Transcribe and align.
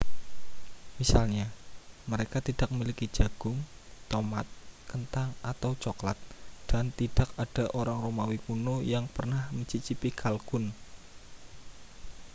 misalnya 0.99 1.45
mereka 2.11 2.37
tidak 2.47 2.67
memiliki 2.73 3.05
jagung 3.17 3.57
tomat 4.11 4.47
kentang 4.91 5.29
atau 5.51 5.71
cokelat 5.83 6.17
dan 6.69 6.85
tidak 6.99 7.29
ada 7.43 7.63
orang 7.79 7.97
romawi 8.05 8.37
kuno 8.45 8.75
yang 8.93 9.05
pernah 9.15 9.43
mencicipi 9.55 10.09
kalkun 10.21 10.65